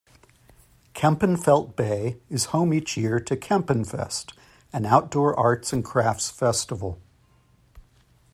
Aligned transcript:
Kempenfelt 0.95 1.75
Bay 1.75 2.17
is 2.27 2.45
home 2.45 2.73
each 2.73 2.97
year 2.97 3.19
to 3.19 3.37
Kempenfest, 3.37 4.33
an 4.73 4.87
outdoor 4.87 5.39
arts 5.39 5.71
and 5.73 5.85
crafts 5.85 6.31
festival. 6.31 6.99